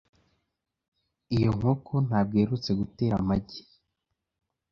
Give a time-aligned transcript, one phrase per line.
[1.35, 3.59] Iyo nkoko ntabwo iherutse gutera amagi.